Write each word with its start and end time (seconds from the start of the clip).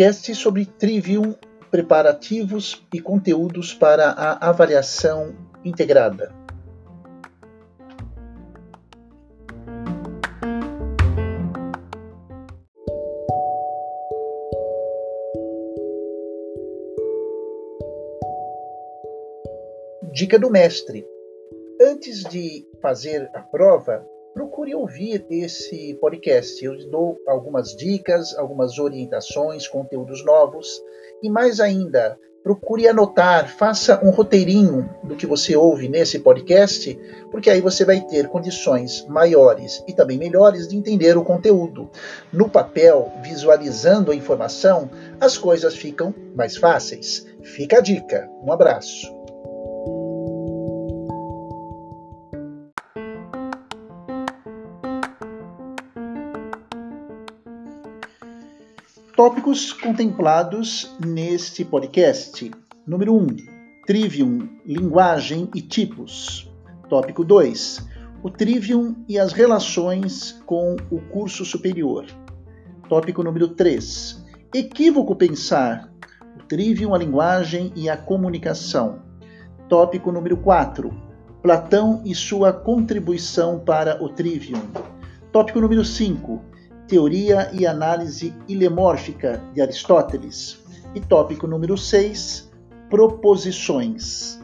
podcast 0.00 0.34
sobre 0.34 0.64
Trivium, 0.64 1.34
preparativos 1.70 2.82
e 2.90 3.02
conteúdos 3.02 3.74
para 3.74 4.06
a 4.06 4.48
avaliação 4.48 5.36
integrada. 5.62 6.34
Dica 20.14 20.38
do 20.38 20.48
mestre: 20.48 21.06
antes 21.78 22.24
de 22.24 22.66
fazer 22.80 23.28
a 23.34 23.40
prova, 23.40 24.02
procure 24.40 24.74
ouvir 24.74 25.26
esse 25.28 25.92
podcast. 26.00 26.64
Eu 26.64 26.74
dou 26.88 27.20
algumas 27.28 27.76
dicas, 27.76 28.34
algumas 28.38 28.78
orientações, 28.78 29.68
conteúdos 29.68 30.24
novos 30.24 30.82
e 31.22 31.28
mais 31.28 31.60
ainda, 31.60 32.18
procure 32.42 32.88
anotar, 32.88 33.54
faça 33.54 34.02
um 34.02 34.08
roteirinho 34.08 34.88
do 35.04 35.14
que 35.14 35.26
você 35.26 35.54
ouve 35.54 35.90
nesse 35.90 36.20
podcast, 36.20 36.98
porque 37.30 37.50
aí 37.50 37.60
você 37.60 37.84
vai 37.84 38.00
ter 38.00 38.28
condições 38.28 39.06
maiores 39.06 39.84
e 39.86 39.92
também 39.92 40.16
melhores 40.16 40.66
de 40.66 40.74
entender 40.74 41.18
o 41.18 41.24
conteúdo. 41.24 41.90
No 42.32 42.48
papel, 42.48 43.12
visualizando 43.22 44.10
a 44.10 44.16
informação, 44.16 44.88
as 45.20 45.36
coisas 45.36 45.76
ficam 45.76 46.14
mais 46.34 46.56
fáceis. 46.56 47.26
Fica 47.42 47.76
a 47.76 47.80
dica. 47.82 48.26
Um 48.42 48.50
abraço. 48.50 49.19
Tópicos 59.20 59.74
contemplados 59.74 60.96
neste 60.98 61.62
podcast. 61.62 62.50
Número 62.86 63.14
1. 63.14 63.26
Trivium, 63.86 64.48
linguagem 64.64 65.46
e 65.54 65.60
tipos. 65.60 66.50
Tópico 66.88 67.22
2. 67.22 67.86
O 68.22 68.30
Trivium 68.30 68.96
e 69.06 69.18
as 69.18 69.34
relações 69.34 70.40
com 70.46 70.74
o 70.90 71.02
curso 71.12 71.44
superior. 71.44 72.06
Tópico 72.88 73.22
número 73.22 73.48
3. 73.48 74.24
Equívoco 74.54 75.14
pensar. 75.14 75.92
O 76.38 76.42
Trivium, 76.44 76.94
a 76.94 76.98
linguagem 76.98 77.74
e 77.76 77.90
a 77.90 77.98
comunicação. 77.98 79.02
Tópico 79.68 80.10
número 80.10 80.38
4. 80.38 80.90
Platão 81.42 82.00
e 82.06 82.14
sua 82.14 82.54
contribuição 82.54 83.58
para 83.58 84.02
o 84.02 84.08
Trivium. 84.08 84.62
Tópico 85.30 85.60
número 85.60 85.84
5 85.84 86.48
Teoria 86.90 87.48
e 87.52 87.68
Análise 87.68 88.34
Ilemórfica 88.48 89.40
de 89.54 89.60
Aristóteles. 89.60 90.58
E 90.92 90.98
tópico 90.98 91.46
número 91.46 91.78
6, 91.78 92.50
Proposições. 92.90 94.40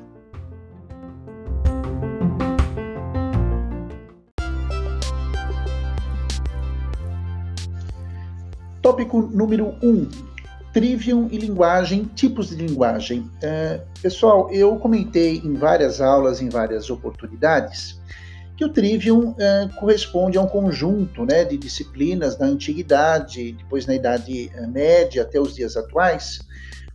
Tópico 8.80 9.22
número 9.22 9.74
1, 9.83 10.08
Trivium 10.72 11.27
e 11.33 11.39
linguagem, 11.39 12.05
tipos 12.14 12.50
de 12.50 12.55
linguagem. 12.55 13.22
Uh, 13.42 13.83
pessoal, 14.01 14.48
eu 14.52 14.77
comentei 14.77 15.39
em 15.39 15.55
várias 15.55 16.01
aulas, 16.01 16.40
em 16.40 16.48
várias 16.48 16.90
oportunidades, 16.90 18.01
que 18.56 18.64
o 18.64 18.68
Trivium 18.70 19.34
é, 19.39 19.68
corresponde 19.78 20.39
a 20.39 20.40
um 20.40 20.46
conjunto 20.46 21.24
né, 21.27 21.44
de 21.44 21.58
disciplinas 21.58 22.36
da 22.36 22.46
antiguidade, 22.46 23.52
depois 23.52 23.86
na 23.86 23.94
Idade 23.94 24.50
é, 24.55 24.67
Média 24.67 25.22
até 25.22 25.39
os 25.39 25.55
dias 25.55 25.77
atuais, 25.77 26.40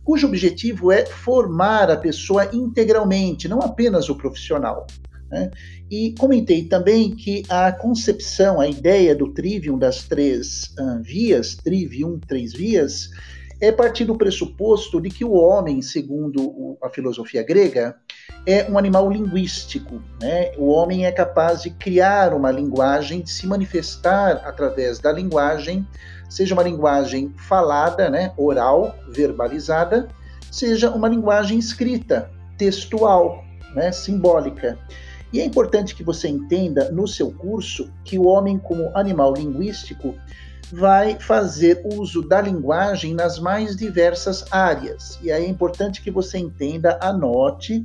cujo 0.04 0.26
objetivo 0.26 0.90
é 0.90 1.06
formar 1.06 1.88
a 1.88 1.96
pessoa 1.96 2.50
integralmente, 2.52 3.48
não 3.48 3.60
apenas 3.60 4.08
o 4.08 4.16
profissional. 4.16 4.86
Né? 5.30 5.50
E 5.88 6.14
comentei 6.18 6.64
também 6.64 7.14
que 7.14 7.44
a 7.48 7.70
concepção, 7.70 8.60
a 8.60 8.68
ideia 8.68 9.14
do 9.14 9.32
Trivium 9.32 9.78
das 9.78 10.04
três 10.04 10.74
uh, 10.78 11.00
vias, 11.02 11.54
Trivium, 11.54 12.18
três 12.18 12.52
vias, 12.52 13.10
é 13.62 13.70
partir 13.70 14.04
do 14.04 14.16
pressuposto 14.16 15.00
de 15.00 15.08
que 15.08 15.24
o 15.24 15.34
homem, 15.34 15.80
segundo 15.80 16.76
a 16.82 16.88
filosofia 16.88 17.44
grega, 17.44 17.94
é 18.44 18.68
um 18.68 18.76
animal 18.76 19.08
linguístico. 19.08 20.02
Né? 20.20 20.50
O 20.58 20.66
homem 20.66 21.06
é 21.06 21.12
capaz 21.12 21.62
de 21.62 21.70
criar 21.70 22.34
uma 22.34 22.50
linguagem, 22.50 23.20
de 23.20 23.30
se 23.30 23.46
manifestar 23.46 24.42
através 24.44 24.98
da 24.98 25.12
linguagem, 25.12 25.86
seja 26.28 26.54
uma 26.54 26.64
linguagem 26.64 27.32
falada, 27.36 28.10
né, 28.10 28.32
oral, 28.36 28.96
verbalizada, 29.08 30.08
seja 30.50 30.90
uma 30.90 31.08
linguagem 31.08 31.56
escrita, 31.56 32.32
textual, 32.58 33.44
né, 33.76 33.92
simbólica. 33.92 34.76
E 35.32 35.40
é 35.40 35.44
importante 35.44 35.94
que 35.94 36.02
você 36.02 36.26
entenda 36.26 36.90
no 36.90 37.06
seu 37.06 37.30
curso 37.30 37.88
que 38.04 38.18
o 38.18 38.26
homem, 38.26 38.58
como 38.58 38.90
animal 38.92 39.32
linguístico, 39.34 40.16
vai 40.70 41.18
fazer 41.18 41.82
uso 41.84 42.22
da 42.22 42.40
linguagem 42.40 43.14
nas 43.14 43.38
mais 43.38 43.76
diversas 43.76 44.44
áreas. 44.50 45.18
E 45.22 45.30
aí 45.30 45.44
é 45.44 45.48
importante 45.48 46.02
que 46.02 46.10
você 46.10 46.38
entenda, 46.38 46.98
anote 47.02 47.84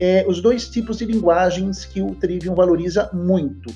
é, 0.00 0.24
os 0.28 0.40
dois 0.40 0.68
tipos 0.68 0.98
de 0.98 1.04
linguagens 1.04 1.84
que 1.84 2.00
o 2.00 2.14
Trivium 2.14 2.54
valoriza 2.54 3.10
muito. 3.12 3.72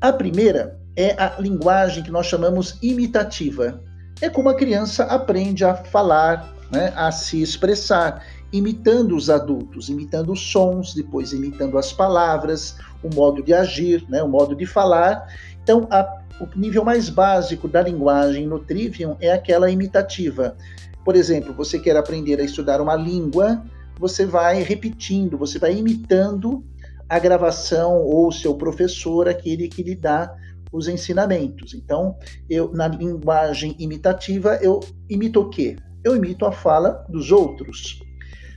A 0.00 0.12
primeira 0.12 0.78
é 0.96 1.12
a 1.20 1.38
linguagem 1.38 2.02
que 2.02 2.10
nós 2.10 2.26
chamamos 2.26 2.78
imitativa. 2.82 3.82
É 4.20 4.30
como 4.30 4.48
a 4.48 4.54
criança 4.54 5.04
aprende 5.04 5.64
a 5.64 5.74
falar, 5.74 6.54
né, 6.72 6.92
a 6.96 7.12
se 7.12 7.42
expressar, 7.42 8.24
imitando 8.50 9.14
os 9.14 9.28
adultos, 9.28 9.90
imitando 9.90 10.32
os 10.32 10.40
sons, 10.40 10.94
depois 10.94 11.32
imitando 11.32 11.76
as 11.76 11.92
palavras, 11.92 12.76
o 13.02 13.14
modo 13.14 13.42
de 13.42 13.52
agir, 13.52 14.06
né, 14.08 14.22
o 14.22 14.28
modo 14.28 14.54
de 14.56 14.64
falar. 14.64 15.26
Então, 15.62 15.86
a 15.90 16.02
o 16.40 16.48
nível 16.58 16.84
mais 16.84 17.08
básico 17.08 17.66
da 17.66 17.82
linguagem 17.82 18.46
no 18.46 18.58
Trivium 18.58 19.16
é 19.20 19.32
aquela 19.32 19.70
imitativa. 19.70 20.56
Por 21.04 21.16
exemplo, 21.16 21.54
você 21.54 21.78
quer 21.78 21.96
aprender 21.96 22.40
a 22.40 22.44
estudar 22.44 22.80
uma 22.80 22.94
língua, 22.94 23.64
você 23.98 24.26
vai 24.26 24.62
repetindo, 24.62 25.38
você 25.38 25.58
vai 25.58 25.74
imitando 25.74 26.64
a 27.08 27.18
gravação 27.18 28.02
ou 28.02 28.30
seu 28.32 28.54
professor, 28.54 29.28
aquele 29.28 29.68
que 29.68 29.82
lhe 29.82 29.94
dá 29.94 30.34
os 30.72 30.88
ensinamentos. 30.88 31.72
Então, 31.72 32.16
eu 32.50 32.72
na 32.72 32.88
linguagem 32.88 33.74
imitativa, 33.78 34.58
eu 34.60 34.80
imito 35.08 35.40
o 35.40 35.48
quê? 35.48 35.76
Eu 36.04 36.16
imito 36.16 36.44
a 36.44 36.52
fala 36.52 37.06
dos 37.08 37.32
outros. 37.32 38.00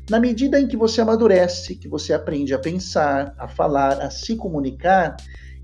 Na 0.09 0.19
medida 0.19 0.59
em 0.59 0.67
que 0.67 0.75
você 0.75 1.01
amadurece, 1.01 1.75
que 1.75 1.87
você 1.87 2.13
aprende 2.13 2.53
a 2.53 2.59
pensar, 2.59 3.33
a 3.37 3.47
falar, 3.47 4.01
a 4.01 4.09
se 4.09 4.35
comunicar, 4.35 5.15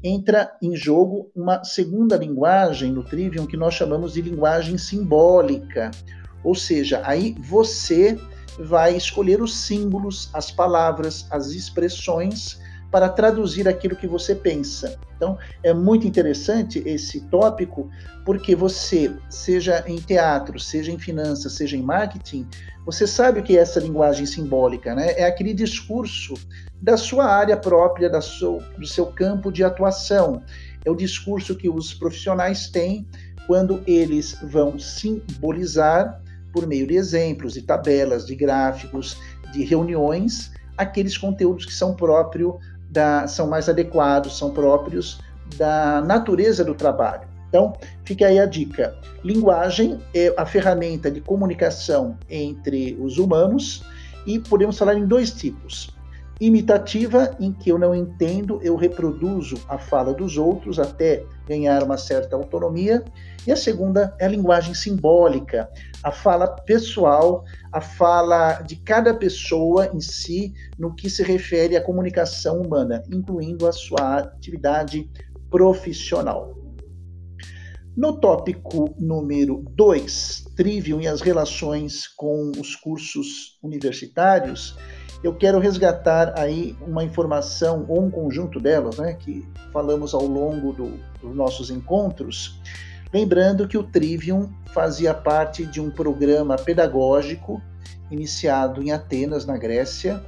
entra 0.06 0.56
em 0.62 0.76
jogo 0.76 1.32
uma 1.36 1.64
segunda 1.64 2.16
linguagem 2.16 2.92
no 2.92 3.04
Trivium 3.04 3.48
que 3.48 3.58
nós 3.58 3.74
chamamos 3.74 4.14
de 4.14 4.22
linguagem 4.22 4.78
simbólica. 4.78 5.90
Ou 6.44 6.54
seja, 6.54 7.02
aí 7.04 7.36
você 7.40 8.16
vai 8.60 8.96
escolher 8.96 9.42
os 9.42 9.56
símbolos, 9.56 10.30
as 10.32 10.52
palavras, 10.52 11.26
as 11.32 11.48
expressões 11.48 12.60
para 12.96 13.10
traduzir 13.10 13.68
aquilo 13.68 13.94
que 13.94 14.08
você 14.08 14.34
pensa. 14.34 14.98
Então, 15.18 15.38
é 15.62 15.74
muito 15.74 16.08
interessante 16.08 16.82
esse 16.86 17.20
tópico, 17.28 17.90
porque 18.24 18.56
você, 18.56 19.14
seja 19.30 19.84
em 19.86 19.98
teatro, 19.98 20.58
seja 20.58 20.94
em 20.94 20.98
finanças, 20.98 21.52
seja 21.52 21.76
em 21.76 21.82
marketing, 21.82 22.48
você 22.86 23.06
sabe 23.06 23.42
o 23.42 23.44
que 23.44 23.58
é 23.58 23.60
essa 23.60 23.82
linguagem 23.82 24.26
simbólica, 24.26 24.96
né? 24.96 25.12
É 25.18 25.26
aquele 25.26 25.54
discurso 25.54 26.36
da 26.82 26.96
sua 26.96 27.26
área 27.26 27.58
própria, 27.58 28.10
da 28.10 28.22
seu, 28.22 28.64
do 28.78 28.88
seu 28.88 29.08
campo 29.08 29.52
de 29.52 29.62
atuação. 29.62 30.42
É 30.86 30.90
o 30.90 30.96
discurso 30.96 31.54
que 31.54 31.68
os 31.68 31.94
profissionais 31.94 32.70
têm 32.70 33.06
quando 33.46 33.84
eles 33.86 34.38
vão 34.42 34.80
simbolizar, 34.80 36.22
por 36.54 36.66
meio 36.66 36.88
de 36.88 36.96
exemplos, 36.96 37.56
de 37.56 37.62
tabelas, 37.62 38.26
de 38.26 38.38
gráficos, 38.38 39.18
de 39.52 39.66
reuniões, 39.66 40.56
aqueles 40.78 41.18
conteúdos 41.18 41.66
que 41.66 41.74
são 41.74 41.94
próprios 41.94 42.56
da, 42.96 43.28
são 43.28 43.48
mais 43.48 43.70
adequados, 43.70 44.38
são 44.38 44.52
próprios 44.52 45.20
da 45.58 46.02
natureza 46.02 46.64
do 46.64 46.74
trabalho. 46.74 47.28
Então, 47.50 47.74
fica 48.04 48.26
aí 48.26 48.40
a 48.40 48.46
dica. 48.46 48.96
Linguagem 49.24 50.00
é 50.14 50.34
a 50.36 50.46
ferramenta 50.46 51.12
de 51.12 51.22
comunicação 51.22 52.18
entre 52.30 52.98
os 53.00 53.18
humanos 53.18 53.84
e 54.26 54.40
podemos 54.40 54.78
falar 54.78 54.96
em 54.96 55.06
dois 55.06 55.32
tipos: 55.32 55.95
imitativa, 56.40 57.36
em 57.40 57.52
que 57.52 57.70
eu 57.70 57.78
não 57.78 57.96
entendo, 57.96 58.60
eu 58.62 58.76
reproduzo 58.76 59.56
a 59.70 59.78
fala 59.78 60.14
dos 60.14 60.38
outros 60.38 60.80
até 60.80 61.24
ganhar 61.48 61.84
uma 61.84 61.98
certa 61.98 62.36
autonomia, 62.36 63.04
e 63.48 63.52
a 63.52 63.56
segunda 63.56 64.14
é 64.20 64.26
a 64.26 64.30
linguagem 64.30 64.74
simbólica, 64.74 65.70
a 66.04 66.12
fala 66.12 66.48
pessoal, 66.48 67.44
a 67.72 67.80
fala 67.80 68.62
de 68.62 68.76
cada 68.76 69.14
pessoa 69.14 69.90
em 69.94 70.02
si 70.02 70.54
no 70.78 70.94
que 70.94 71.10
se 71.10 71.24
refere 71.24 71.78
à 71.78 71.82
comunicação 71.82 72.62
humana, 72.62 73.04
incluindo 73.12 73.68
a 73.68 73.72
sua 73.72 74.18
atividade 74.18 75.10
profissional. 75.50 76.54
No 77.96 78.20
tópico 78.20 78.94
número 79.00 79.64
2, 79.72 80.48
Trivium 80.58 81.00
e 81.00 81.08
as 81.08 81.22
relações 81.22 82.06
com 82.08 82.52
os 82.60 82.76
cursos 82.76 83.58
universitários, 83.64 84.76
eu 85.26 85.34
quero 85.34 85.58
resgatar 85.58 86.40
aí 86.40 86.78
uma 86.80 87.04
informação, 87.04 87.84
ou 87.88 88.06
um 88.06 88.12
conjunto 88.12 88.60
delas, 88.60 88.98
né, 88.98 89.14
que 89.14 89.44
falamos 89.74 90.14
ao 90.14 90.24
longo 90.24 90.72
do, 90.72 91.00
dos 91.20 91.36
nossos 91.36 91.72
encontros, 91.72 92.62
lembrando 93.12 93.68
que 93.68 93.76
o 93.76 93.82
Trivium 93.82 94.48
fazia 94.68 95.16
parte 95.16 95.66
de 95.66 95.82
um 95.82 95.90
programa 95.90 96.58
pedagógico 96.58 97.60
iniciado 98.12 98.84
em 98.84 98.92
Atenas, 98.92 99.48
na 99.48 99.58
Grécia, 99.58 100.24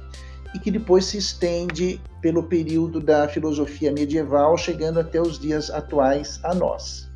e 0.52 0.58
que 0.58 0.68
depois 0.68 1.04
se 1.04 1.16
estende 1.16 2.00
pelo 2.20 2.42
período 2.42 2.98
da 2.98 3.28
filosofia 3.28 3.92
medieval, 3.92 4.58
chegando 4.58 4.98
até 4.98 5.20
os 5.20 5.38
dias 5.38 5.70
atuais 5.70 6.40
a 6.42 6.52
nós. 6.52 7.08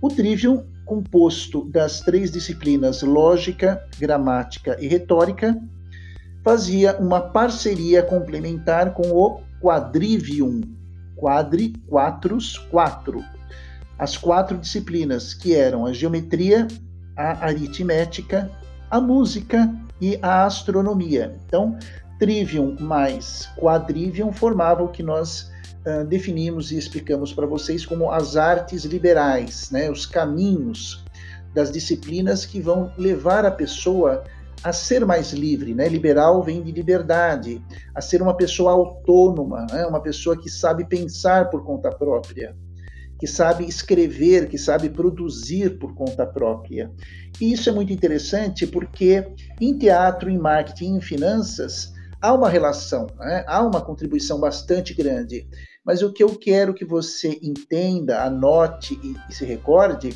O 0.00 0.08
Trivium, 0.08 0.64
composto 0.86 1.66
das 1.66 2.00
três 2.00 2.30
disciplinas 2.30 3.02
lógica, 3.02 3.86
gramática 3.98 4.78
e 4.80 4.88
retórica, 4.88 5.60
fazia 6.48 6.96
uma 6.96 7.20
parceria 7.20 8.02
complementar 8.02 8.94
com 8.94 9.02
o 9.10 9.42
Quadrivium, 9.60 10.62
quadri, 11.14 11.74
quatros, 11.86 12.56
quatro. 12.70 13.22
As 13.98 14.16
quatro 14.16 14.56
disciplinas 14.56 15.34
que 15.34 15.54
eram 15.54 15.84
a 15.84 15.92
geometria, 15.92 16.66
a 17.14 17.44
aritmética, 17.44 18.50
a 18.90 18.98
música 18.98 19.70
e 20.00 20.18
a 20.22 20.46
astronomia. 20.46 21.36
Então, 21.44 21.78
Trivium 22.18 22.76
mais 22.80 23.46
Quadrivium 23.58 24.32
formava 24.32 24.82
o 24.82 24.88
que 24.88 25.02
nós 25.02 25.50
uh, 25.84 26.06
definimos 26.06 26.72
e 26.72 26.78
explicamos 26.78 27.30
para 27.30 27.44
vocês 27.44 27.84
como 27.84 28.10
as 28.10 28.36
artes 28.36 28.86
liberais, 28.86 29.70
né? 29.70 29.90
os 29.90 30.06
caminhos 30.06 31.04
das 31.52 31.70
disciplinas 31.70 32.46
que 32.46 32.58
vão 32.58 32.90
levar 32.96 33.44
a 33.44 33.50
pessoa 33.50 34.24
a 34.24 34.37
ser 34.72 35.06
mais 35.06 35.32
livre, 35.32 35.74
né? 35.74 35.88
Liberal 35.88 36.42
vem 36.42 36.62
de 36.62 36.72
liberdade, 36.72 37.62
a 37.94 38.00
ser 38.00 38.20
uma 38.20 38.36
pessoa 38.36 38.72
autônoma, 38.72 39.66
né? 39.70 39.86
Uma 39.86 40.00
pessoa 40.00 40.36
que 40.36 40.50
sabe 40.50 40.84
pensar 40.84 41.48
por 41.48 41.64
conta 41.64 41.90
própria, 41.90 42.56
que 43.18 43.26
sabe 43.26 43.64
escrever, 43.66 44.48
que 44.48 44.58
sabe 44.58 44.90
produzir 44.90 45.78
por 45.78 45.94
conta 45.94 46.26
própria. 46.26 46.90
E 47.40 47.52
isso 47.52 47.68
é 47.68 47.72
muito 47.72 47.92
interessante 47.92 48.66
porque 48.66 49.26
em 49.60 49.78
teatro, 49.78 50.28
em 50.28 50.38
marketing, 50.38 50.96
em 50.96 51.00
finanças 51.00 51.92
há 52.20 52.32
uma 52.32 52.48
relação, 52.48 53.06
né? 53.18 53.44
há 53.46 53.62
uma 53.62 53.80
contribuição 53.80 54.40
bastante 54.40 54.92
grande. 54.92 55.46
Mas 55.84 56.02
o 56.02 56.12
que 56.12 56.22
eu 56.22 56.34
quero 56.36 56.74
que 56.74 56.84
você 56.84 57.38
entenda, 57.42 58.22
anote 58.22 58.98
e, 59.02 59.16
e 59.28 59.34
se 59.34 59.44
recorde 59.44 60.14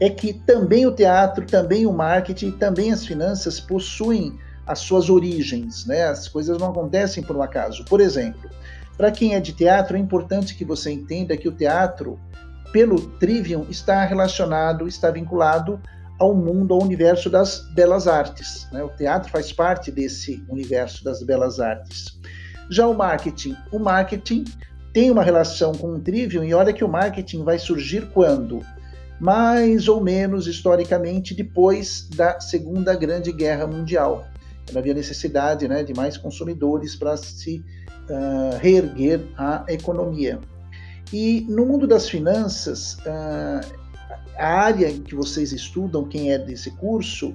é 0.00 0.08
que 0.08 0.32
também 0.32 0.86
o 0.86 0.92
teatro, 0.92 1.46
também 1.46 1.86
o 1.86 1.92
marketing, 1.92 2.52
também 2.52 2.90
as 2.90 3.04
finanças 3.04 3.60
possuem 3.60 4.38
as 4.66 4.78
suas 4.78 5.10
origens, 5.10 5.84
né? 5.84 6.04
As 6.04 6.26
coisas 6.26 6.56
não 6.58 6.70
acontecem 6.70 7.22
por 7.22 7.36
um 7.36 7.42
acaso. 7.42 7.84
Por 7.84 8.00
exemplo, 8.00 8.48
para 8.96 9.10
quem 9.10 9.34
é 9.34 9.40
de 9.40 9.52
teatro, 9.52 9.96
é 9.96 10.00
importante 10.00 10.54
que 10.54 10.64
você 10.64 10.90
entenda 10.90 11.36
que 11.36 11.48
o 11.48 11.52
teatro, 11.52 12.18
pelo 12.72 13.00
Trivium, 13.18 13.66
está 13.68 14.04
relacionado, 14.04 14.88
está 14.88 15.10
vinculado 15.10 15.80
ao 16.18 16.34
mundo, 16.34 16.74
ao 16.74 16.82
universo 16.82 17.28
das 17.28 17.60
belas 17.74 18.06
artes. 18.06 18.68
Né? 18.72 18.82
O 18.82 18.90
teatro 18.90 19.30
faz 19.30 19.52
parte 19.52 19.90
desse 19.90 20.44
universo 20.48 21.02
das 21.02 21.22
belas 21.22 21.60
artes. 21.60 22.18
Já 22.70 22.86
o 22.86 22.94
marketing, 22.94 23.56
o 23.72 23.78
marketing 23.78 24.44
tem 24.92 25.10
uma 25.10 25.22
relação 25.22 25.72
com 25.72 25.94
o 25.94 26.00
Trivium 26.00 26.44
e 26.44 26.54
olha 26.54 26.72
que 26.72 26.84
o 26.84 26.88
marketing 26.88 27.42
vai 27.42 27.58
surgir 27.58 28.10
quando? 28.12 28.64
Mais 29.20 29.86
ou 29.86 30.00
menos 30.00 30.46
historicamente 30.46 31.34
depois 31.34 32.08
da 32.16 32.40
Segunda 32.40 32.94
Grande 32.94 33.32
Guerra 33.32 33.66
Mundial. 33.66 34.26
Havia 34.74 34.94
necessidade 34.94 35.68
né, 35.68 35.82
de 35.82 35.92
mais 35.92 36.16
consumidores 36.16 36.96
para 36.96 37.16
se 37.16 37.64
uh, 38.08 38.56
reerguer 38.58 39.20
a 39.36 39.64
economia. 39.68 40.40
E 41.12 41.44
no 41.48 41.66
mundo 41.66 41.86
das 41.86 42.08
finanças, 42.08 42.94
uh, 42.98 43.60
a 44.38 44.46
área 44.46 44.90
que 44.92 45.14
vocês 45.14 45.52
estudam, 45.52 46.08
quem 46.08 46.32
é 46.32 46.38
desse 46.38 46.70
curso, 46.70 47.34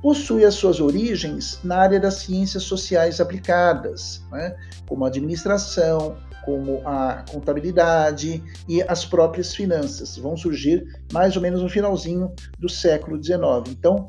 possui 0.00 0.44
as 0.44 0.54
suas 0.54 0.80
origens 0.80 1.58
na 1.64 1.78
área 1.78 1.98
das 1.98 2.14
ciências 2.16 2.62
sociais 2.62 3.20
aplicadas, 3.20 4.22
né? 4.30 4.56
como 4.86 5.04
administração, 5.04 6.16
como 6.46 6.80
a 6.86 7.24
contabilidade 7.28 8.40
e 8.68 8.80
as 8.82 9.04
próprias 9.04 9.52
finanças. 9.52 10.16
Vão 10.16 10.36
surgir 10.36 10.86
mais 11.12 11.34
ou 11.34 11.42
menos 11.42 11.60
no 11.60 11.68
finalzinho 11.68 12.32
do 12.56 12.68
século 12.68 13.22
XIX. 13.22 13.40
Então, 13.68 14.08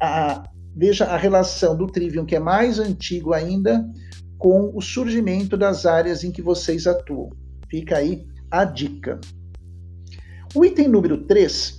a, 0.00 0.44
veja 0.74 1.06
a 1.06 1.16
relação 1.16 1.76
do 1.76 1.88
Trivium, 1.88 2.24
que 2.24 2.36
é 2.36 2.40
mais 2.40 2.78
antigo 2.78 3.34
ainda, 3.34 3.84
com 4.38 4.70
o 4.72 4.80
surgimento 4.80 5.56
das 5.56 5.84
áreas 5.84 6.22
em 6.22 6.30
que 6.30 6.40
vocês 6.40 6.86
atuam. 6.86 7.30
Fica 7.68 7.96
aí 7.96 8.24
a 8.48 8.64
dica. 8.64 9.20
O 10.54 10.64
item 10.64 10.86
número 10.86 11.26
3 11.26 11.76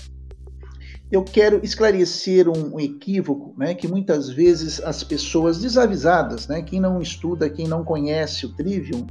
eu 1.13 1.23
quero 1.23 1.59
esclarecer 1.63 2.49
um, 2.49 2.73
um, 2.73 2.79
equívoco, 2.79 3.53
né, 3.55 3.75
que 3.75 3.87
muitas 3.87 4.29
vezes 4.29 4.81
as 4.81 5.03
pessoas 5.03 5.59
desavisadas, 5.59 6.47
né, 6.47 6.63
quem 6.63 6.79
não 6.79 6.99
estuda, 6.99 7.47
quem 7.51 7.67
não 7.67 7.83
conhece 7.83 8.47
o 8.47 8.55
Trivium, 8.55 9.05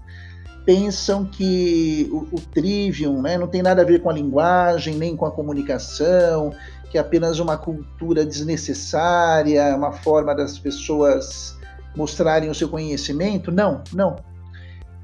pensam 0.65 1.25
que 1.25 2.09
o, 2.13 2.37
o 2.37 2.41
Trivium 2.41 3.21
né, 3.21 3.37
não 3.37 3.47
tem 3.47 3.63
nada 3.63 3.83
a 3.83 3.85
ver 3.85 4.01
com 4.01 4.11
a 4.11 4.13
linguagem, 4.13 4.97
nem 4.97 5.17
com 5.17 5.27
a 5.27 5.31
comunicação, 5.31 6.53
que 6.91 6.99
é 6.99 7.01
apenas 7.01 7.39
uma 7.39 7.57
cultura 7.57 8.25
desnecessária, 8.25 9.75
uma 9.75 9.93
forma 9.93 10.35
das 10.35 10.59
pessoas 10.59 11.57
mostrarem 11.97 12.51
o 12.51 12.55
seu 12.55 12.69
conhecimento. 12.69 13.51
Não, 13.51 13.83
não. 13.93 14.17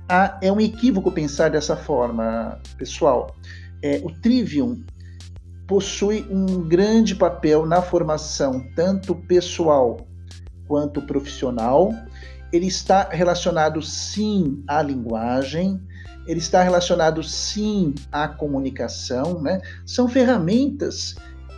Ah, 0.09 0.39
é 0.43 0.51
um 0.51 0.61
equívoco 0.61 1.11
pensar 1.11 1.51
dessa 1.51 1.77
forma, 1.77 2.61
pessoal. 2.77 3.35
É, 3.83 4.01
o 4.05 4.11
Trivium 4.11 4.83
possui 5.67 6.27
um 6.31 6.67
grande 6.67 7.15
papel 7.15 7.67
na 7.67 7.83
formação 7.83 8.65
tanto 8.75 9.15
pessoal 9.15 9.99
quanto 10.67 11.03
profissional. 11.03 11.93
Ele 12.53 12.67
está 12.67 13.09
relacionado 13.11 13.83
sim 13.83 14.63
à 14.67 14.83
linguagem, 14.83 15.81
ele 16.27 16.41
está 16.41 16.63
relacionado 16.63 17.23
sim 17.23 17.95
à 18.13 18.29
comunicação, 18.29 19.41
né? 19.41 19.61
São 19.87 20.09
ferramentas, 20.09 21.17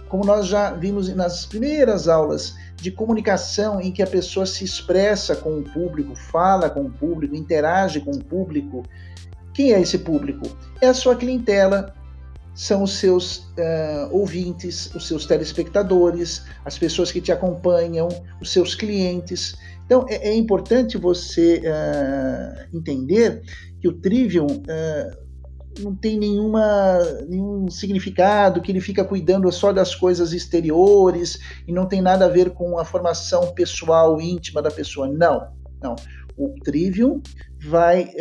como 0.09 0.25
nós 0.25 0.47
já 0.47 0.73
vimos 0.73 1.09
nas 1.14 1.47
primeiras 1.47 2.09
aulas 2.09 2.54
de 2.76 2.90
comunicação 2.90 3.80
em 3.80 3.92
que 3.92 4.02
a 4.02 4.06
pessoa 4.06 4.47
se 4.47 4.64
expressa 4.64 5.37
com 5.37 5.59
o 5.59 5.62
público, 5.62 6.14
fala 6.14 6.70
com 6.70 6.82
o 6.82 6.90
público, 6.90 7.35
interage 7.35 8.00
com 8.00 8.12
o 8.12 8.25
público. 8.25 8.85
Quem 9.52 9.73
é 9.73 9.80
esse 9.80 9.99
público? 9.99 10.49
É 10.80 10.88
a 10.88 10.94
sua 10.94 11.14
clientela, 11.14 11.94
são 12.54 12.82
os 12.82 12.94
seus 12.99 13.38
uh, 13.38 14.09
ouvintes, 14.11 14.94
os 14.94 15.06
seus 15.06 15.26
telespectadores, 15.26 16.42
as 16.64 16.78
pessoas 16.78 17.12
que 17.12 17.20
te 17.20 17.32
acompanham, 17.32 18.09
os 18.40 18.52
seus 18.52 18.75
clientes. 18.75 19.56
Então 19.90 20.06
é, 20.09 20.28
é 20.28 20.37
importante 20.37 20.97
você 20.97 21.61
uh, 21.64 22.76
entender 22.76 23.42
que 23.80 23.88
o 23.88 23.92
Trivium 23.92 24.47
uh, 24.47 25.30
não 25.80 25.97
tem 25.97 26.16
nenhuma, 26.16 27.00
nenhum 27.28 27.68
significado, 27.68 28.61
que 28.61 28.70
ele 28.70 28.80
fica 28.80 29.04
cuidando 29.04 29.50
só 29.50 29.73
das 29.73 29.92
coisas 29.92 30.32
exteriores 30.32 31.40
e 31.66 31.73
não 31.73 31.87
tem 31.87 32.00
nada 32.00 32.26
a 32.26 32.28
ver 32.28 32.50
com 32.50 32.78
a 32.78 32.85
formação 32.85 33.52
pessoal, 33.52 34.20
íntima 34.20 34.62
da 34.62 34.70
pessoa. 34.70 35.09
Não, 35.09 35.49
não. 35.82 35.97
O 36.37 36.54
Trivium 36.62 37.20
vai 37.61 38.12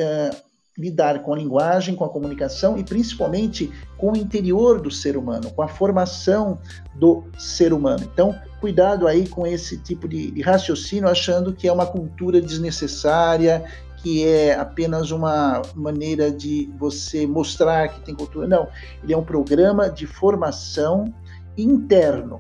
lidar 0.80 1.22
com 1.24 1.34
a 1.34 1.38
linguagem, 1.38 1.94
com 1.94 2.06
a 2.06 2.10
comunicação 2.10 2.78
e 2.78 2.84
principalmente 2.84 3.70
com 3.98 4.14
o 4.14 4.18
interior 4.18 4.80
do 4.80 4.90
ser 4.90 5.18
humano, 5.18 5.52
com 5.52 5.62
a 5.62 5.68
formação 5.68 6.58
do 6.96 7.26
ser 7.38 7.74
humano. 7.74 8.10
Então, 8.12 8.34
cuidado 8.62 9.06
aí 9.06 9.28
com 9.28 9.46
esse 9.46 9.78
tipo 9.78 10.08
de, 10.08 10.32
de 10.32 10.42
raciocínio, 10.42 11.10
achando 11.10 11.52
que 11.54 11.68
é 11.68 11.74
uma 11.74 11.86
cultura 11.86 12.42
desnecessária, 12.42 13.66
que 13.98 14.26
é 14.26 14.56
apenas 14.56 15.12
uma 15.12 15.62
maneira 15.76 16.32
de 16.32 16.72
você 16.80 17.28
mostrar 17.28 17.90
que 17.90 18.00
tem 18.00 18.16
cultura. 18.16 18.48
Não, 18.48 18.68
ele 19.04 19.14
é 19.14 19.18
um 19.18 19.24
programa 19.24 19.90
de 19.90 20.08
formação 20.08 21.14
interno, 21.58 22.40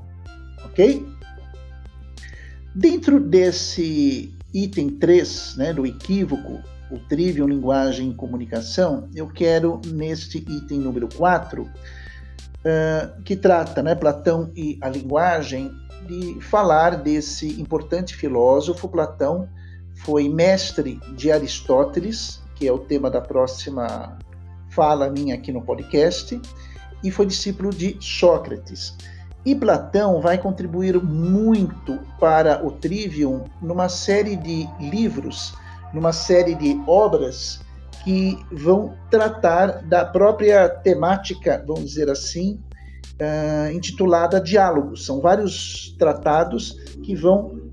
ok? 0.63 1.05
Dentro 2.73 3.19
desse 3.19 4.33
item 4.53 4.89
3, 4.89 5.55
né, 5.57 5.73
do 5.73 5.85
equívoco, 5.85 6.59
o 6.91 6.97
Trivium 6.97 7.47
Linguagem 7.47 8.09
e 8.11 8.13
Comunicação, 8.13 9.09
eu 9.15 9.27
quero, 9.27 9.79
neste 9.85 10.39
item 10.39 10.79
número 10.79 11.07
4, 11.15 11.63
uh, 11.63 13.21
que 13.23 13.35
trata 13.35 13.83
né, 13.83 13.95
Platão 13.95 14.51
e 14.55 14.77
a 14.81 14.89
linguagem, 14.89 15.71
de 16.07 16.41
falar 16.41 16.95
desse 16.97 17.61
importante 17.61 18.15
filósofo. 18.15 18.89
Platão 18.89 19.47
foi 19.97 20.27
mestre 20.27 20.99
de 21.15 21.31
Aristóteles, 21.31 22.41
que 22.55 22.67
é 22.67 22.71
o 22.71 22.79
tema 22.79 23.11
da 23.11 23.21
próxima 23.21 24.17
fala 24.69 25.09
minha 25.09 25.35
aqui 25.35 25.51
no 25.51 25.61
podcast, 25.61 26.41
e 27.03 27.11
foi 27.11 27.25
discípulo 27.25 27.69
de 27.69 27.97
Sócrates. 27.99 28.95
E 29.45 29.55
Platão 29.55 30.19
vai 30.19 30.37
contribuir 30.37 31.01
muito 31.01 31.99
para 32.19 32.65
o 32.65 32.71
Trivium 32.71 33.45
numa 33.61 33.87
série 33.87 34.35
de 34.35 34.67
livros, 34.79 35.53
numa 35.93 36.13
série 36.13 36.55
de 36.55 36.79
obras 36.87 37.59
que 38.03 38.37
vão 38.51 38.95
tratar 39.09 39.83
da 39.83 40.05
própria 40.05 40.69
temática, 40.69 41.63
vamos 41.67 41.85
dizer 41.85 42.09
assim, 42.09 42.59
uh, 43.19 43.71
intitulada 43.71 44.39
Diálogos. 44.39 45.05
São 45.05 45.19
vários 45.19 45.95
tratados 45.97 46.77
que 47.03 47.15
vão 47.15 47.69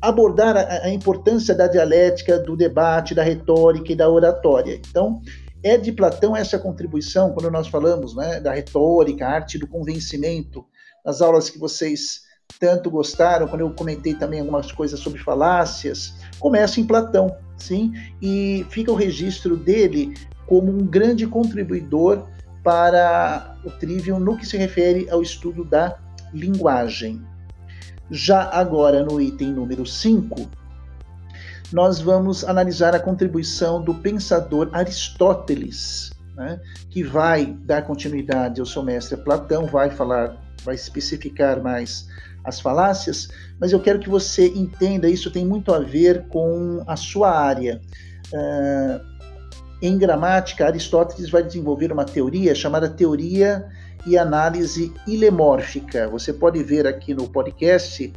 abordar 0.00 0.56
a, 0.56 0.86
a, 0.86 0.90
importância 0.90 1.54
da 1.54 1.66
dialética, 1.66 2.38
do 2.38 2.56
debate, 2.56 3.14
da 3.14 3.22
retórica 3.22 3.92
e 3.92 3.96
da 3.96 4.08
oratória. 4.08 4.80
Então, 4.88 5.20
é 5.62 5.76
de 5.76 5.90
Platão 5.90 6.36
essa 6.36 6.58
contribuição, 6.58 7.32
quando 7.32 7.50
nós 7.50 7.66
falamos 7.66 8.14
né, 8.14 8.38
da 8.38 8.52
retórica, 8.52 9.26
arte 9.26 9.58
do 9.58 9.66
convencimento, 9.66 10.64
nas 11.04 11.20
aulas 11.20 11.50
que 11.50 11.58
vocês 11.58 12.22
tanto 12.60 12.90
gostaram, 12.90 13.48
quando 13.48 13.62
eu 13.62 13.70
comentei 13.72 14.14
também 14.14 14.40
algumas 14.40 14.70
coisas 14.72 15.00
sobre 15.00 15.20
falácias, 15.20 16.14
começa 16.38 16.80
em 16.80 16.84
Platão, 16.84 17.36
sim, 17.56 17.92
e 18.20 18.66
fica 18.70 18.92
o 18.92 18.94
registro 18.94 19.56
dele 19.56 20.14
como 20.46 20.70
um 20.70 20.86
grande 20.86 21.26
contribuidor 21.26 22.26
para 22.62 23.56
o 23.64 23.70
Trivium 23.70 24.18
no 24.18 24.36
que 24.36 24.46
se 24.46 24.56
refere 24.56 25.08
ao 25.10 25.22
estudo 25.22 25.64
da 25.64 25.98
linguagem. 26.32 27.22
Já 28.10 28.50
agora, 28.50 29.04
no 29.04 29.20
item 29.20 29.52
número 29.52 29.84
5, 29.84 30.48
nós 31.72 32.00
vamos 32.00 32.44
analisar 32.44 32.94
a 32.94 33.00
contribuição 33.00 33.82
do 33.82 33.94
pensador 33.94 34.70
Aristóteles, 34.72 36.10
né, 36.34 36.60
que 36.90 37.02
vai 37.02 37.46
dar 37.46 37.82
continuidade 37.82 38.60
ao 38.60 38.66
seu 38.66 38.82
mestre 38.82 39.16
Platão, 39.18 39.66
vai 39.66 39.90
falar, 39.90 40.36
vai 40.64 40.74
especificar 40.74 41.62
mais 41.62 42.06
as 42.44 42.60
falácias, 42.60 43.28
mas 43.60 43.72
eu 43.72 43.80
quero 43.80 43.98
que 43.98 44.08
você 44.08 44.46
entenda, 44.48 45.08
isso 45.08 45.30
tem 45.30 45.44
muito 45.44 45.72
a 45.72 45.80
ver 45.80 46.26
com 46.28 46.82
a 46.86 46.96
sua 46.96 47.30
área. 47.30 47.80
Uh, 48.32 49.18
em 49.80 49.96
gramática, 49.96 50.66
Aristóteles 50.66 51.30
vai 51.30 51.42
desenvolver 51.42 51.92
uma 51.92 52.04
teoria 52.04 52.54
chamada 52.54 52.88
teoria 52.88 53.68
e 54.06 54.18
análise 54.18 54.92
ilemórfica. 55.06 56.08
Você 56.08 56.32
pode 56.32 56.62
ver 56.62 56.86
aqui 56.86 57.14
no 57.14 57.28
podcast, 57.28 58.12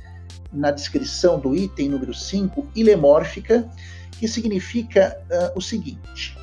na 0.52 0.72
descrição 0.72 1.40
do 1.40 1.56
item 1.56 1.90
número 1.90 2.14
5, 2.14 2.68
ilemórfica, 2.76 3.70
que 4.20 4.28
significa 4.28 5.18
uh, 5.30 5.58
o 5.58 5.62
seguinte: 5.62 6.36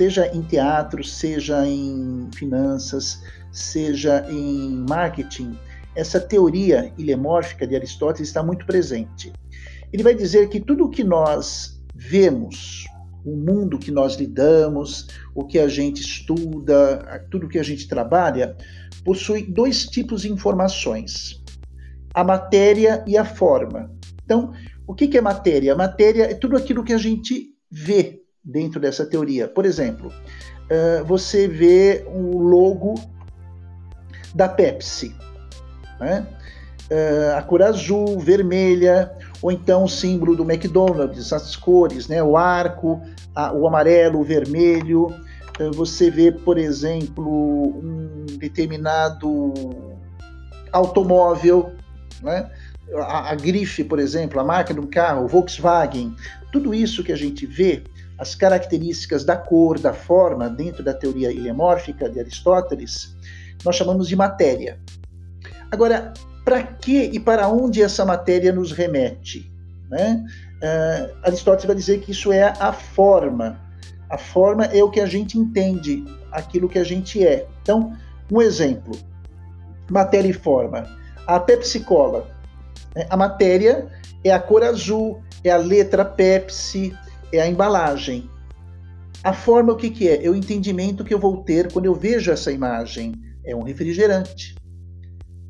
seja 0.00 0.34
em 0.34 0.40
teatro, 0.40 1.04
seja 1.04 1.66
em 1.66 2.30
finanças, 2.34 3.22
seja 3.52 4.26
em 4.30 4.82
marketing, 4.88 5.54
essa 5.94 6.18
teoria 6.18 6.90
ilemórfica 6.96 7.66
de 7.66 7.76
Aristóteles 7.76 8.28
está 8.28 8.42
muito 8.42 8.64
presente. 8.64 9.30
Ele 9.92 10.02
vai 10.02 10.14
dizer 10.14 10.48
que 10.48 10.58
tudo 10.58 10.86
o 10.86 10.88
que 10.88 11.04
nós 11.04 11.84
vemos, 11.94 12.86
o 13.26 13.36
mundo 13.36 13.78
que 13.78 13.90
nós 13.90 14.14
lidamos, 14.14 15.06
o 15.34 15.44
que 15.44 15.58
a 15.58 15.68
gente 15.68 16.00
estuda, 16.00 17.22
tudo 17.30 17.46
que 17.46 17.58
a 17.58 17.62
gente 17.62 17.86
trabalha, 17.86 18.56
possui 19.04 19.42
dois 19.42 19.84
tipos 19.84 20.22
de 20.22 20.32
informações: 20.32 21.44
a 22.14 22.24
matéria 22.24 23.04
e 23.06 23.18
a 23.18 23.24
forma. 23.26 23.92
Então, 24.24 24.54
o 24.86 24.94
que 24.94 25.14
é 25.18 25.20
matéria? 25.20 25.76
Matéria 25.76 26.22
é 26.22 26.34
tudo 26.34 26.56
aquilo 26.56 26.82
que 26.82 26.94
a 26.94 26.98
gente 26.98 27.54
vê 27.70 28.19
dentro 28.44 28.80
dessa 28.80 29.04
teoria. 29.04 29.48
Por 29.48 29.64
exemplo, 29.64 30.12
você 31.06 31.48
vê 31.48 32.04
o 32.06 32.38
logo 32.38 32.94
da 34.34 34.48
Pepsi, 34.48 35.14
né? 35.98 36.26
a 37.36 37.42
cor 37.42 37.62
azul, 37.62 38.18
vermelha, 38.18 39.12
ou 39.42 39.50
então 39.50 39.84
o 39.84 39.88
símbolo 39.88 40.36
do 40.36 40.50
McDonald's, 40.50 41.32
as 41.32 41.56
cores, 41.56 42.08
né? 42.08 42.22
o 42.22 42.36
arco, 42.36 43.00
o 43.54 43.66
amarelo, 43.66 44.20
o 44.20 44.24
vermelho. 44.24 45.08
Você 45.74 46.10
vê, 46.10 46.32
por 46.32 46.56
exemplo, 46.56 47.68
um 47.78 48.26
determinado 48.38 49.52
automóvel, 50.72 51.72
né? 52.22 52.50
a, 52.96 53.30
a 53.30 53.34
grife, 53.34 53.84
por 53.84 53.98
exemplo, 53.98 54.40
a 54.40 54.44
marca 54.44 54.72
de 54.72 54.80
um 54.80 54.86
carro, 54.86 55.28
Volkswagen, 55.28 56.14
tudo 56.52 56.74
isso 56.74 57.04
que 57.04 57.12
a 57.12 57.16
gente 57.16 57.46
vê, 57.46 57.82
as 58.20 58.34
características 58.34 59.24
da 59.24 59.34
cor, 59.34 59.78
da 59.78 59.94
forma, 59.94 60.50
dentro 60.50 60.82
da 60.82 60.92
teoria 60.92 61.32
ilemórfica 61.32 62.08
de 62.08 62.20
Aristóteles, 62.20 63.16
nós 63.64 63.74
chamamos 63.74 64.06
de 64.06 64.14
matéria. 64.14 64.78
Agora, 65.70 66.12
para 66.44 66.62
que 66.62 67.04
e 67.04 67.18
para 67.18 67.48
onde 67.48 67.82
essa 67.82 68.04
matéria 68.04 68.52
nos 68.52 68.72
remete? 68.72 69.50
Né? 69.88 70.22
Uh, 70.62 71.16
Aristóteles 71.22 71.64
vai 71.64 71.74
dizer 71.74 72.00
que 72.00 72.10
isso 72.10 72.30
é 72.30 72.52
a 72.60 72.74
forma. 72.74 73.58
A 74.10 74.18
forma 74.18 74.66
é 74.66 74.84
o 74.84 74.90
que 74.90 75.00
a 75.00 75.06
gente 75.06 75.38
entende, 75.38 76.04
aquilo 76.30 76.68
que 76.68 76.78
a 76.78 76.84
gente 76.84 77.26
é. 77.26 77.46
Então, 77.62 77.96
um 78.30 78.42
exemplo: 78.42 78.98
matéria 79.90 80.28
e 80.28 80.34
forma. 80.34 80.86
A 81.26 81.40
Pepsi 81.40 81.80
Cola. 81.80 82.28
Né? 82.94 83.06
A 83.08 83.16
matéria 83.16 83.86
é 84.22 84.30
a 84.30 84.38
cor 84.38 84.62
azul, 84.62 85.22
é 85.42 85.50
a 85.50 85.56
letra 85.56 86.04
Pepsi, 86.04 86.94
é 87.32 87.40
a 87.40 87.48
embalagem. 87.48 88.28
A 89.22 89.32
forma, 89.32 89.72
o 89.72 89.76
que, 89.76 89.90
que 89.90 90.08
é? 90.08 90.24
É 90.24 90.30
o 90.30 90.34
entendimento 90.34 91.04
que 91.04 91.12
eu 91.12 91.18
vou 91.18 91.42
ter 91.42 91.72
quando 91.72 91.86
eu 91.86 91.94
vejo 91.94 92.30
essa 92.30 92.50
imagem. 92.50 93.12
É 93.44 93.54
um 93.54 93.62
refrigerante. 93.62 94.54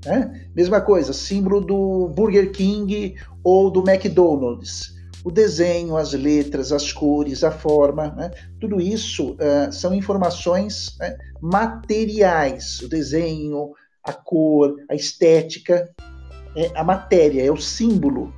Né? 0.05 0.49
Mesma 0.55 0.81
coisa, 0.81 1.13
símbolo 1.13 1.61
do 1.61 2.09
Burger 2.09 2.51
King 2.51 3.15
ou 3.45 3.71
do 3.71 3.89
McDonald's. 3.89 4.99
O 5.23 5.31
desenho, 5.31 5.97
as 5.97 6.15
letras, 6.15 6.73
as 6.73 6.93
cores, 6.93 7.45
a 7.45 7.51
forma, 7.51 8.09
né? 8.17 8.31
tudo 8.59 8.81
isso 8.81 9.33
uh, 9.33 9.71
são 9.71 9.95
informações 9.95 10.97
né, 10.99 11.17
materiais. 11.41 12.81
O 12.81 12.89
desenho, 12.89 13.73
a 14.03 14.13
cor, 14.13 14.77
a 14.91 14.95
estética, 14.95 15.91
é 16.57 16.71
a 16.75 16.83
matéria, 16.83 17.45
é 17.45 17.53
o 17.53 17.57
símbolo. 17.57 18.33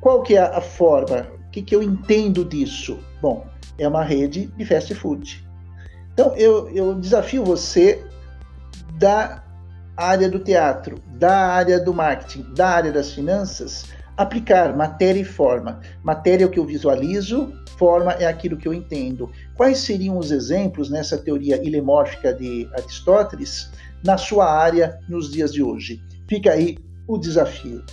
Qual 0.00 0.22
que 0.22 0.36
é 0.36 0.40
a 0.40 0.60
forma? 0.60 1.26
Que, 1.52 1.62
que 1.62 1.76
eu 1.76 1.82
entendo 1.82 2.44
disso? 2.44 2.98
Bom, 3.20 3.46
é 3.78 3.86
uma 3.86 4.02
rede 4.02 4.46
de 4.56 4.64
fast 4.64 4.94
food. 4.94 5.46
Então, 6.12 6.34
eu, 6.36 6.68
eu 6.70 6.94
desafio 6.94 7.44
você 7.44 8.04
da 8.98 9.44
área 9.96 10.28
do 10.28 10.38
teatro, 10.38 10.96
da 11.18 11.48
área 11.48 11.78
do 11.78 11.92
marketing, 11.92 12.54
da 12.54 12.68
área 12.68 12.92
das 12.92 13.12
finanças, 13.12 13.84
aplicar 14.16 14.76
matéria 14.76 15.20
e 15.20 15.24
forma. 15.24 15.80
Matéria 16.02 16.44
é 16.44 16.46
o 16.46 16.50
que 16.50 16.58
eu 16.58 16.66
visualizo, 16.66 17.52
forma 17.78 18.12
é 18.12 18.26
aquilo 18.26 18.56
que 18.56 18.68
eu 18.68 18.74
entendo. 18.74 19.30
Quais 19.56 19.78
seriam 19.78 20.18
os 20.18 20.30
exemplos 20.30 20.90
nessa 20.90 21.18
teoria 21.18 21.62
ilemórfica 21.64 22.32
de 22.32 22.68
Aristóteles 22.74 23.70
na 24.04 24.16
sua 24.16 24.50
área 24.50 24.98
nos 25.08 25.30
dias 25.30 25.52
de 25.52 25.62
hoje? 25.62 26.00
Fica 26.28 26.52
aí 26.52 26.78
o 27.06 27.18
desafio. 27.18 27.84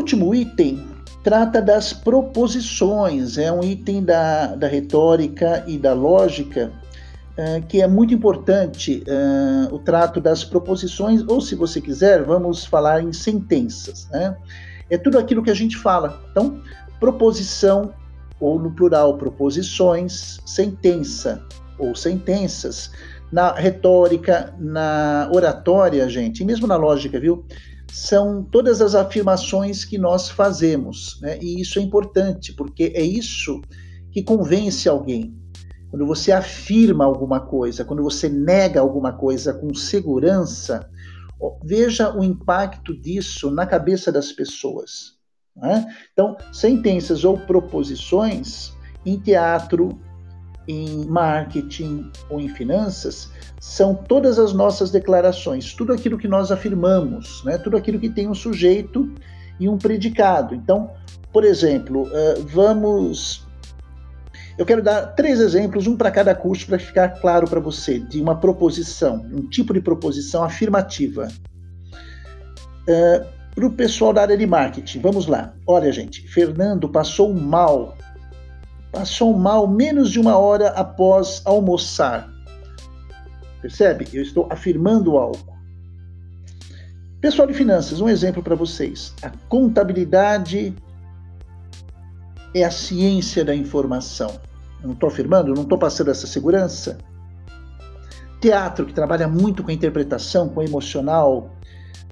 Último 0.00 0.34
item 0.34 0.82
trata 1.22 1.60
das 1.60 1.92
proposições, 1.92 3.36
é 3.36 3.52
um 3.52 3.62
item 3.62 4.02
da, 4.02 4.56
da 4.56 4.66
retórica 4.66 5.62
e 5.66 5.76
da 5.76 5.92
lógica 5.92 6.72
é, 7.36 7.60
que 7.60 7.80
é 7.80 7.86
muito 7.86 8.12
importante 8.12 9.04
uh, 9.06 9.74
o 9.74 9.78
trato 9.78 10.20
das 10.20 10.42
proposições, 10.42 11.22
ou 11.28 11.40
se 11.40 11.54
você 11.54 11.80
quiser, 11.80 12.22
vamos 12.22 12.64
falar 12.64 13.02
em 13.02 13.12
sentenças. 13.12 14.08
Né? 14.10 14.36
É 14.88 14.98
tudo 14.98 15.18
aquilo 15.18 15.42
que 15.42 15.50
a 15.50 15.54
gente 15.54 15.76
fala. 15.76 16.20
Então, 16.30 16.60
proposição, 16.98 17.92
ou 18.40 18.58
no 18.58 18.70
plural, 18.70 19.16
proposições, 19.16 20.40
sentença 20.46 21.42
ou 21.78 21.94
sentenças. 21.94 22.90
Na 23.30 23.52
retórica, 23.52 24.52
na 24.58 25.30
oratória, 25.32 26.08
gente, 26.08 26.42
e 26.42 26.44
mesmo 26.44 26.66
na 26.66 26.76
lógica, 26.76 27.20
viu? 27.20 27.44
São 27.92 28.42
todas 28.42 28.80
as 28.80 28.94
afirmações 28.94 29.84
que 29.84 29.98
nós 29.98 30.28
fazemos, 30.28 31.18
né? 31.20 31.38
E 31.40 31.60
isso 31.60 31.78
é 31.78 31.82
importante, 31.82 32.52
porque 32.52 32.92
é 32.94 33.02
isso 33.02 33.60
que 34.12 34.22
convence 34.22 34.88
alguém 34.88 35.40
quando 35.90 36.06
você 36.06 36.30
afirma 36.30 37.04
alguma 37.04 37.40
coisa, 37.40 37.84
quando 37.84 38.02
você 38.02 38.28
nega 38.28 38.80
alguma 38.80 39.12
coisa 39.12 39.52
com 39.52 39.74
segurança, 39.74 40.88
veja 41.64 42.16
o 42.16 42.22
impacto 42.22 42.96
disso 42.96 43.50
na 43.50 43.66
cabeça 43.66 44.12
das 44.12 44.30
pessoas. 44.30 45.16
Né? 45.56 45.84
Então, 46.12 46.36
sentenças 46.52 47.24
ou 47.24 47.36
proposições 47.36 48.72
em 49.04 49.18
teatro, 49.18 49.98
em 50.70 51.04
marketing 51.06 52.10
ou 52.28 52.40
em 52.40 52.48
finanças 52.48 53.30
são 53.58 53.94
todas 53.94 54.38
as 54.38 54.52
nossas 54.52 54.90
declarações, 54.90 55.74
tudo 55.74 55.92
aquilo 55.92 56.16
que 56.16 56.28
nós 56.28 56.50
afirmamos, 56.50 57.42
né? 57.44 57.58
tudo 57.58 57.76
aquilo 57.76 57.98
que 57.98 58.08
tem 58.08 58.28
um 58.28 58.34
sujeito 58.34 59.12
e 59.58 59.68
um 59.68 59.76
predicado. 59.76 60.54
Então, 60.54 60.90
por 61.32 61.44
exemplo, 61.44 62.04
uh, 62.04 62.42
vamos 62.46 63.46
Eu 64.58 64.66
quero 64.66 64.82
dar 64.82 65.06
três 65.14 65.40
exemplos, 65.40 65.86
um 65.86 65.96
para 65.96 66.10
cada 66.10 66.34
curso, 66.34 66.66
para 66.66 66.78
ficar 66.78 67.08
claro 67.20 67.48
para 67.48 67.60
você, 67.60 67.98
de 67.98 68.20
uma 68.20 68.36
proposição, 68.36 69.26
um 69.32 69.48
tipo 69.48 69.72
de 69.72 69.80
proposição 69.80 70.44
afirmativa. 70.44 71.28
Uh, 72.82 73.40
para 73.54 73.66
o 73.66 73.72
pessoal 73.72 74.12
da 74.12 74.22
área 74.22 74.36
de 74.36 74.46
marketing, 74.46 75.00
vamos 75.00 75.26
lá. 75.26 75.54
Olha, 75.66 75.90
gente, 75.92 76.26
Fernando 76.28 76.88
passou 76.88 77.32
mal. 77.32 77.96
Passou 78.92 79.36
mal 79.36 79.68
menos 79.68 80.10
de 80.10 80.18
uma 80.18 80.36
hora 80.36 80.70
após 80.70 81.42
almoçar. 81.44 82.28
Percebe? 83.62 84.08
Eu 84.12 84.22
estou 84.22 84.48
afirmando 84.50 85.16
algo. 85.16 85.58
Pessoal 87.20 87.46
de 87.46 87.54
finanças, 87.54 88.00
um 88.00 88.08
exemplo 88.08 88.42
para 88.42 88.54
vocês. 88.54 89.14
A 89.22 89.30
contabilidade 89.48 90.74
é 92.54 92.64
a 92.64 92.70
ciência 92.70 93.44
da 93.44 93.54
informação. 93.54 94.40
Eu 94.80 94.88
não 94.88 94.94
estou 94.94 95.08
afirmando, 95.08 95.54
não 95.54 95.62
estou 95.62 95.78
passando 95.78 96.10
essa 96.10 96.26
segurança. 96.26 96.98
Teatro, 98.40 98.86
que 98.86 98.94
trabalha 98.94 99.28
muito 99.28 99.62
com 99.62 99.70
a 99.70 99.74
interpretação, 99.74 100.48
com 100.48 100.60
o 100.60 100.62
emocional. 100.62 101.54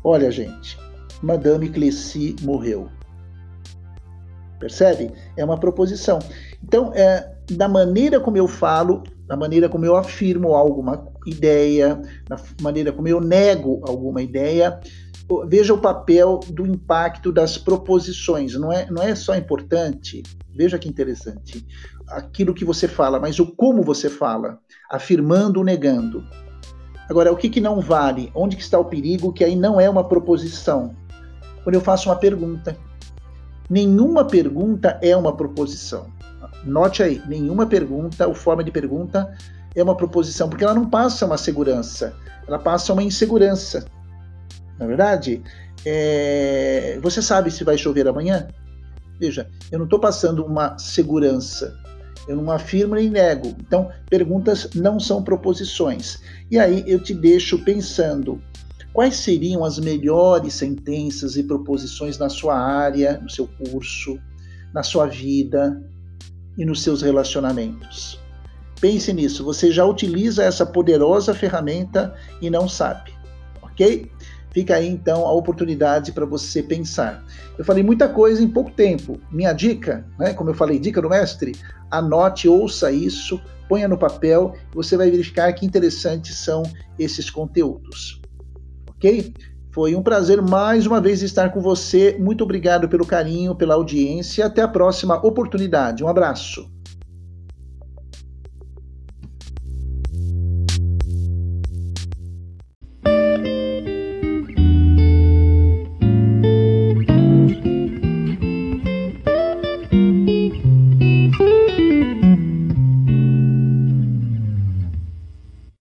Olha, 0.05 0.31
gente, 0.31 0.79
Madame 1.23 1.71
Clessy 1.71 2.37
morreu. 2.43 2.89
Percebe? 4.59 5.11
É 5.37 5.45
uma 5.45 5.59
proposição. 5.59 6.19
Então, 6.62 6.93
é, 6.95 7.35
da 7.50 7.69
maneira 7.69 8.21
como 8.21 8.37
eu 8.37 8.49
falo, 8.49 9.03
da 9.27 9.37
maneira 9.37 9.69
como 9.69 9.85
eu 9.85 9.97
afirmo 9.97 10.55
alguma 10.55 11.07
ideia, 11.27 12.00
da 12.29 12.37
maneira 12.61 12.93
como 12.93 13.09
eu 13.09 13.21
nego 13.21 13.81
alguma 13.87 14.23
ideia, 14.23 14.81
veja 15.47 15.75
o 15.75 15.81
papel 15.81 16.41
do 16.49 16.67
impacto 16.67 17.31
das 17.31 17.59
proposições. 17.59 18.55
Não 18.55 18.73
é, 18.73 18.91
não 18.91 19.03
é 19.03 19.15
só 19.15 19.37
importante, 19.37 20.23
veja 20.55 20.79
que 20.79 20.88
interessante, 20.88 21.67
aquilo 22.09 22.55
que 22.55 22.65
você 22.65 22.88
fala, 22.88 23.21
mas 23.21 23.38
o 23.38 23.47
como 23.47 23.83
você 23.83 24.09
fala, 24.09 24.59
afirmando 24.91 25.59
ou 25.59 25.65
negando. 25.65 26.25
Agora, 27.09 27.33
o 27.33 27.37
que, 27.37 27.49
que 27.49 27.61
não 27.61 27.81
vale? 27.81 28.31
Onde 28.35 28.57
que 28.57 28.62
está 28.62 28.79
o 28.79 28.85
perigo? 28.85 29.33
Que 29.33 29.43
aí 29.43 29.57
não 29.57 29.81
é 29.81 29.88
uma 29.88 30.05
proposição. 30.05 30.95
Quando 31.65 31.75
eu 31.75 31.81
faço 31.81 32.11
uma 32.11 32.17
pergunta. 32.17 32.77
Nenhuma 33.69 34.27
pergunta 34.27 34.99
é 35.03 35.17
uma 35.17 35.35
proposição. 35.35 36.07
Note 36.64 37.02
aí, 37.02 37.23
nenhuma 37.26 37.67
pergunta, 37.67 38.26
ou 38.26 38.35
forma 38.35 38.64
de 38.64 38.71
pergunta, 38.71 39.33
é 39.75 39.83
uma 39.83 39.97
proposição, 39.97 40.49
porque 40.49 40.64
ela 40.64 40.75
não 40.75 40.88
passa 40.88 41.26
uma 41.26 41.38
segurança, 41.38 42.14
ela 42.47 42.59
passa 42.59 42.93
uma 42.93 43.02
insegurança. 43.02 43.87
Na 44.78 44.85
é 44.85 44.88
verdade, 44.88 45.43
é... 45.85 46.99
você 47.02 47.23
sabe 47.23 47.50
se 47.50 47.64
vai 47.64 47.78
chover 47.78 48.07
amanhã? 48.09 48.49
Veja, 49.19 49.49
eu 49.71 49.78
não 49.78 49.87
estou 49.87 49.99
passando 49.99 50.45
uma 50.45 50.78
segurança, 50.78 51.76
eu 52.26 52.37
não 52.37 52.50
afirmo 52.50 52.95
nem 52.95 53.11
nego. 53.11 53.49
Então, 53.61 53.90
perguntas 54.09 54.71
não 54.75 55.00
são 55.00 55.23
proposições. 55.23 56.21
E 56.50 56.59
aí 56.59 56.85
eu 56.87 57.02
te 57.02 57.14
deixo 57.14 57.59
pensando 57.64 58.40
quais 58.93 59.17
seriam 59.17 59.64
as 59.64 59.78
melhores 59.78 60.55
sentenças 60.55 61.37
e 61.37 61.43
proposições 61.43 62.19
na 62.19 62.28
sua 62.28 62.57
área, 62.57 63.19
no 63.19 63.31
seu 63.31 63.49
curso, 63.49 64.19
na 64.73 64.83
sua 64.83 65.07
vida 65.07 65.83
e 66.59 66.65
nos 66.65 66.83
seus 66.83 67.00
relacionamentos. 67.00 68.21
Pense 68.81 69.12
nisso, 69.12 69.45
você 69.45 69.73
já 69.73 69.85
utiliza 69.85 70.45
essa 70.45 70.67
poderosa 70.67 71.33
ferramenta 71.33 72.15
e 72.41 72.50
não 72.50 72.69
sabe, 72.69 73.12
ok? 73.62 74.11
Fica 74.53 74.77
aí 74.77 74.88
então 74.88 75.27
a 75.27 75.33
oportunidade 75.33 76.12
para 76.12 76.27
você 76.27 76.62
pensar. 76.62 77.25
Eu 77.57 77.64
falei 77.64 77.83
muita 77.83 78.09
coisa 78.09 78.42
em 78.42 78.49
pouco 78.49 78.71
tempo. 78.71 79.21
Minha 79.31 79.53
dica, 79.53 80.07
né, 80.18 80.33
como 80.33 80.51
eu 80.51 80.55
falei, 80.55 80.79
dica 80.79 81.03
do 81.03 81.09
mestre, 81.09 81.55
anote, 81.90 82.49
ouça 82.49 82.90
isso, 82.90 83.40
ponha 83.68 83.87
no 83.87 83.99
papel, 83.99 84.55
você 84.73 84.97
vai 84.97 85.11
verificar 85.11 85.53
que 85.53 85.66
interessantes 85.66 86.37
são 86.37 86.62
esses 86.99 87.31
conteúdos. 87.31 88.21
Ok? 88.90 89.33
Foi 89.70 89.94
um 89.94 90.02
prazer 90.02 90.40
mais 90.40 90.87
uma 90.87 91.00
vez 91.00 91.22
estar 91.22 91.50
com 91.50 91.61
você. 91.61 92.16
Muito 92.18 92.42
obrigado 92.42 92.88
pelo 92.88 93.07
carinho, 93.07 93.54
pela 93.54 93.74
audiência. 93.74 94.46
Até 94.46 94.62
a 94.62 94.68
próxima 94.68 95.16
oportunidade. 95.24 96.02
Um 96.02 96.09
abraço. 96.09 96.78